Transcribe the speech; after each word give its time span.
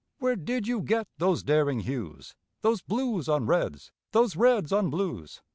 Where 0.17 0.35
did 0.35 0.67
you 0.67 0.81
get 0.81 1.07
those 1.19 1.43
daring 1.43 1.81
hues, 1.81 2.33
Those 2.63 2.81
blues 2.81 3.29
on 3.29 3.45
reds, 3.45 3.91
those 4.13 4.35
reds 4.35 4.73
on 4.73 4.89
blues? 4.89 5.43